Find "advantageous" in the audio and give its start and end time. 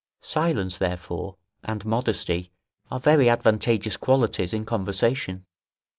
3.29-3.97